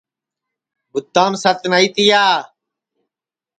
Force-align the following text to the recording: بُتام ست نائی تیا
بُتام 0.91 1.33
ست 1.43 1.59
نائی 1.71 1.87
تیا 1.95 2.25